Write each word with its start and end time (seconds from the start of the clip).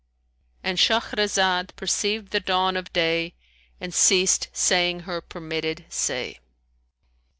"—And 0.63 0.79
Shahrazad 0.79 1.75
perceived 1.75 2.31
the 2.31 2.39
dawn 2.39 2.75
of 2.75 2.91
day 2.91 3.35
and 3.79 3.93
ceased 3.93 4.47
saying 4.51 5.01
her 5.01 5.21
permitted 5.21 5.85
say. 5.89 6.39